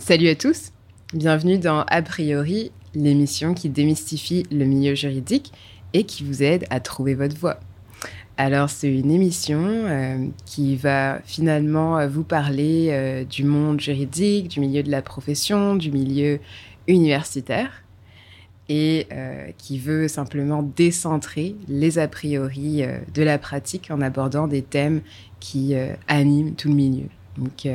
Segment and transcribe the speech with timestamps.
[0.00, 0.72] Salut à tous,
[1.12, 5.52] bienvenue dans A priori, l'émission qui démystifie le milieu juridique
[5.92, 7.60] et qui vous aide à trouver votre voie.
[8.38, 14.60] Alors c'est une émission euh, qui va finalement vous parler euh, du monde juridique, du
[14.60, 16.40] milieu de la profession, du milieu
[16.88, 17.84] universitaire
[18.70, 24.62] et euh, qui veut simplement décentrer les a priori de la pratique en abordant des
[24.62, 25.02] thèmes
[25.40, 25.74] qui
[26.08, 27.08] animent tout le milieu.
[27.36, 27.66] Donc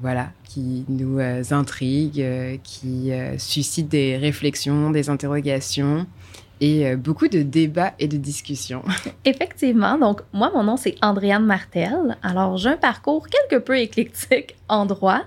[0.00, 6.06] voilà, qui nous intriguent, qui suscitent des réflexions, des interrogations
[6.62, 8.84] et euh, beaucoup de débats et de discussions.
[9.24, 9.98] Effectivement.
[9.98, 12.16] Donc, moi, mon nom, c'est Andréane Martel.
[12.22, 15.22] Alors, j'ai un parcours quelque peu éclectique en droit.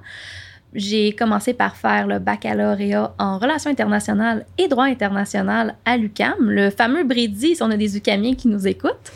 [0.73, 6.69] J'ai commencé par faire le baccalauréat en relations internationales et droit international à l'UCAM, le
[6.69, 9.11] fameux Brady, si on a des UCAMiens qui nous écoutent.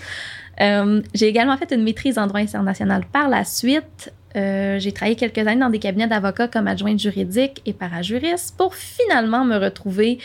[0.62, 4.12] Euh, j'ai également fait une maîtrise en droit international par la suite.
[4.36, 8.76] Euh, j'ai travaillé quelques années dans des cabinets d'avocats comme adjointe juridique et parajuriste pour
[8.76, 10.20] finalement me retrouver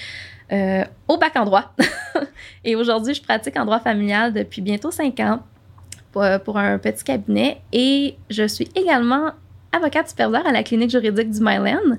[0.53, 1.73] euh, au bac en droit.
[2.65, 5.41] et aujourd'hui, je pratique en droit familial depuis bientôt cinq ans
[6.17, 9.31] euh, pour, un petit cabinet et je suis également
[9.73, 11.97] avocate superviseure à la clinique juridique du Myland.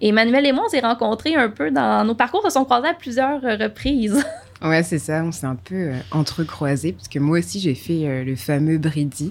[0.00, 2.88] Et Manuel et moi, on s'est rencontrés un peu dans nos parcours, se sont croisés
[2.88, 4.24] à plusieurs reprises.
[4.62, 8.24] Ouais, c'est ça, on s'est un peu euh, entrecroisés, parce que moi aussi j'ai fait
[8.24, 9.30] le fameux Brady,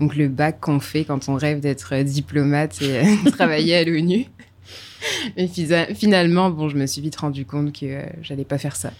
[0.00, 4.26] donc le bac qu'on fait quand on rêve d'être diplomate et travailler à l'ONU.
[5.36, 5.48] Mais
[5.94, 8.92] finalement, bon, je me suis vite rendu compte que euh, j'allais pas faire ça.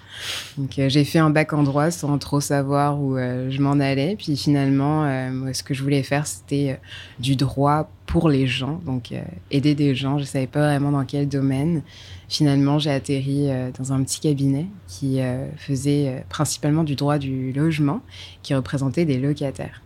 [0.56, 3.72] Donc, euh, j'ai fait un bac en droit sans trop savoir où euh, je m'en
[3.72, 4.16] allais.
[4.16, 5.06] Puis finalement,
[5.52, 6.78] ce que je voulais faire, c'était
[7.18, 9.12] du droit pour les gens, donc
[9.50, 10.18] aider des gens.
[10.18, 11.82] Je savais pas vraiment dans quel domaine.
[12.28, 15.20] Finalement, j'ai atterri dans un petit cabinet qui
[15.56, 18.00] faisait principalement du droit du logement,
[18.42, 19.82] qui représentait des locataires.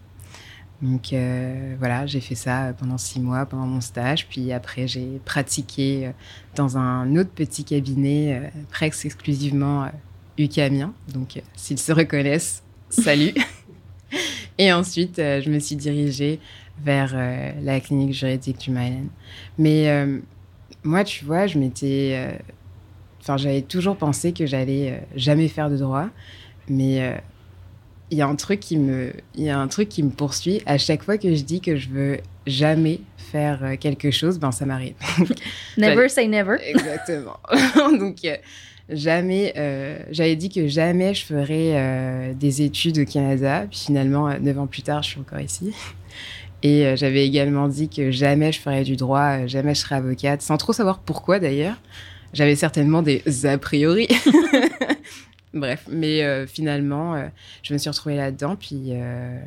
[0.82, 4.26] Donc euh, voilà, j'ai fait ça pendant six mois pendant mon stage.
[4.28, 6.10] Puis après, j'ai pratiqué euh,
[6.56, 9.90] dans un autre petit cabinet, euh, presque exclusivement
[10.38, 10.94] UCAMien.
[11.12, 13.34] Donc s'ils se reconnaissent, salut.
[14.58, 16.38] Et ensuite, je me suis dirigée
[16.82, 17.16] vers
[17.62, 19.08] la clinique juridique du Mylen.
[19.56, 20.06] Mais
[20.84, 22.36] moi, tu vois, je m'étais.
[23.22, 26.10] Enfin, j'avais toujours pensé que j'allais jamais faire de droit.
[26.68, 27.22] Mais
[28.10, 30.62] il y a un truc qui me, il y a un truc qui me poursuit
[30.66, 33.00] à chaque fois que je dis que je veux jamais
[33.30, 34.94] faire euh, quelque chose, ben ça m'arrive.
[35.78, 36.56] never say never.
[36.62, 37.38] Exactement.
[37.98, 38.36] Donc euh,
[38.88, 43.66] jamais, euh, j'avais dit que jamais je ferais des études au Canada.
[43.70, 45.72] Puis finalement, neuf ans plus tard, je suis encore ici.
[46.62, 50.58] Et j'avais également dit que jamais je ferais du droit, jamais je serais avocate, sans
[50.58, 51.80] trop savoir pourquoi d'ailleurs.
[52.34, 54.08] J'avais certainement des a priori.
[55.52, 57.26] Bref, mais euh, finalement, euh,
[57.62, 59.40] je me suis retrouvée là-dedans, puis, euh,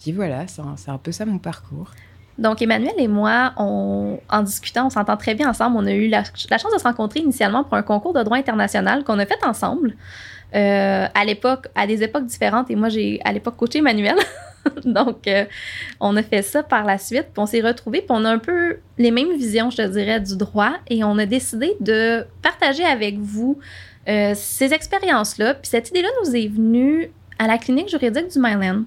[0.00, 1.90] puis voilà, c'est un, peu ça mon parcours.
[2.38, 5.76] Donc, Emmanuel et moi, en discutant, on s'entend très bien ensemble.
[5.76, 9.02] On a eu la, chance de se rencontrer initialement pour un concours de droit international
[9.02, 9.96] qu'on a fait ensemble
[10.52, 12.70] à l'époque, à des époques différentes.
[12.70, 14.14] Et moi, j'ai à l'époque coaché Emmanuel.
[14.84, 15.28] Donc,
[15.98, 17.26] on a fait ça par la suite.
[17.32, 20.20] Puis on s'est retrouvés, puis on a un peu les mêmes visions, je te dirais,
[20.20, 20.74] du droit.
[20.86, 23.58] Et on a décidé de partager avec vous
[24.08, 28.84] euh, ces expériences-là, puis cette idée-là nous est venue à la clinique juridique du Myland.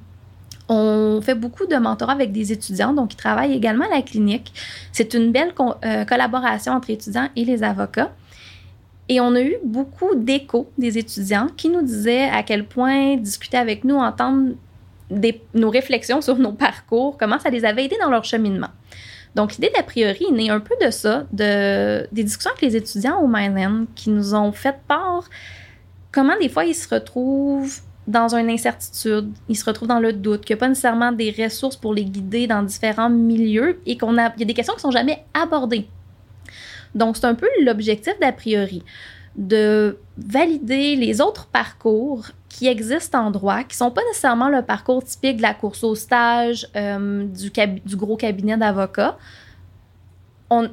[0.68, 4.54] On fait beaucoup de mentorat avec des étudiants, donc ils travaillent également à la clinique.
[4.92, 5.54] C'est une belle
[5.86, 8.12] euh, collaboration entre étudiants et les avocats.
[9.10, 13.58] Et on a eu beaucoup d'échos des étudiants qui nous disaient à quel point discuter
[13.58, 14.54] avec nous, entendre
[15.54, 18.70] nos réflexions sur nos parcours, comment ça les avait aidés dans leur cheminement.
[19.36, 22.76] Donc, l'idée d'a priori est née un peu de ça, de, des discussions avec les
[22.76, 25.30] étudiants au Myland qui nous ont fait part
[26.12, 30.44] comment des fois ils se retrouvent dans une incertitude, ils se retrouvent dans le doute,
[30.44, 34.16] qu'il n'y a pas nécessairement des ressources pour les guider dans différents milieux et qu'on
[34.16, 35.88] y a des questions qui sont jamais abordées.
[36.94, 38.84] Donc, c'est un peu l'objectif d'a priori
[39.36, 45.04] de valider les autres parcours qui existent en droit, qui sont pas nécessairement le parcours
[45.04, 47.52] typique de la course au stage, euh, du,
[47.86, 49.18] du, gros cabinet d'avocats.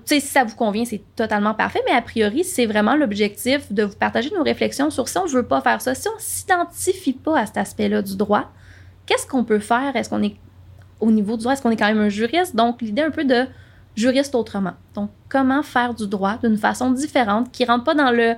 [0.07, 3.95] Si ça vous convient, c'est totalement parfait, mais a priori, c'est vraiment l'objectif de vous
[3.95, 7.13] partager nos réflexions sur si on ne veut pas faire ça, si on ne s'identifie
[7.13, 8.51] pas à cet aspect-là du droit,
[9.07, 9.95] qu'est-ce qu'on peut faire?
[9.95, 10.35] Est-ce qu'on est
[10.99, 12.57] au niveau du droit, est-ce qu'on est quand même un juriste?
[12.57, 13.47] Donc, l'idée un peu de
[13.97, 14.75] juriste autrement.
[14.95, 18.35] Donc, comment faire du droit d'une façon différente qui ne rentre pas dans le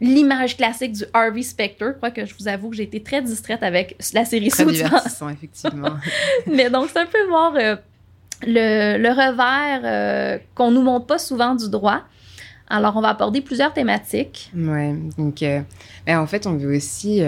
[0.00, 1.86] l'image classique du Harvey Specter.
[1.88, 4.64] Je crois que je vous avoue que j'ai été très distraite avec la série Très
[4.64, 5.96] divertissant, effectivement.
[6.46, 7.76] Mais donc, c'est un peu voir euh,
[8.42, 12.00] le, le, revers euh, qu'on nous montre pas souvent du droit.
[12.68, 14.50] Alors, on va aborder plusieurs thématiques.
[14.56, 15.60] Ouais, donc, euh,
[16.06, 17.20] ben, en fait, on veut aussi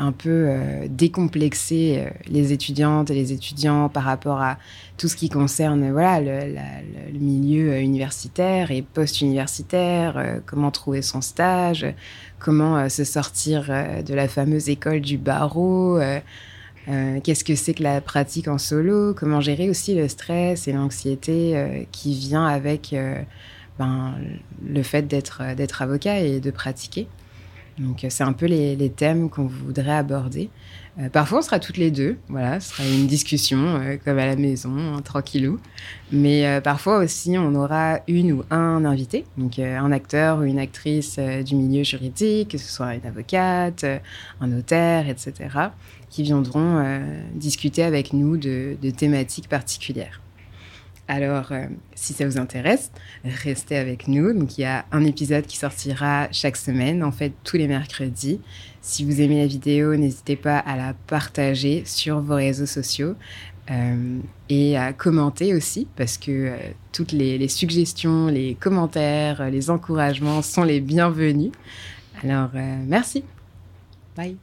[0.00, 0.48] un peu
[0.88, 4.58] décomplexer les étudiantes et les étudiants par rapport à
[4.96, 11.86] tout ce qui concerne voilà le, milieu universitaire et post-universitaire, comment trouver son stage,
[12.38, 16.00] comment se sortir de la fameuse école du barreau.
[16.86, 21.86] Qu'est-ce que c'est que la pratique en solo Comment gérer aussi le stress et l'anxiété
[21.92, 22.94] qui vient avec
[23.80, 24.14] ben,
[24.68, 27.08] le fait d'être d'être avocat et de pratiquer.
[27.80, 30.50] Donc, c'est un peu les, thèmes qu'on voudrait aborder.
[30.98, 32.18] Euh, parfois, on sera toutes les deux.
[32.28, 35.58] Voilà, ce sera une discussion euh, comme à la maison, hein, tranquillou.
[36.12, 40.58] Mais euh, parfois aussi, on aura une ou un invité, donc un acteur ou une
[40.58, 43.86] actrice du milieu juridique, que ce soit une avocate,
[44.40, 45.32] un notaire, etc.,
[46.10, 46.84] qui viendront
[47.34, 50.20] discuter avec nous de thématiques particulières.
[51.10, 51.66] Alors, euh,
[51.96, 52.92] si ça vous intéresse,
[53.24, 54.30] restez avec nous.
[54.30, 58.40] Il y a un épisode qui sortira chaque semaine, en fait, tous les mercredis.
[58.80, 63.16] Si vous aimez la vidéo, n'hésitez pas à la partager sur vos réseaux sociaux
[63.72, 66.56] euh, et à commenter aussi, parce que euh,
[66.92, 71.50] toutes les, suggestions, les commentaires, les encouragements sont les bienvenus.
[72.22, 72.50] Alors,
[72.86, 73.24] merci.
[74.16, 74.36] Bye.